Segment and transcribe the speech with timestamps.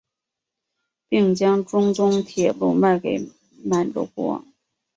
[1.09, 3.29] 并将中东铁路卖给
[3.63, 4.43] 满洲国。